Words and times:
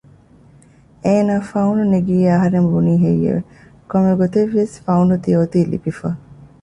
އޭނާ 1.03 1.33
ފައުނު 1.49 1.83
ނެގިއޭ 1.93 2.25
އަހަރެން 2.33 2.69
ބުނީހެއްޔެވެ؟ 2.71 3.41
ކޮންމެ 3.89 4.13
ގޮތެއްވިޔަސް 4.19 4.75
ފައުނު 4.83 5.15
ތިޔައޮތީ 5.23 5.59
ލިބިފަ 5.71 6.09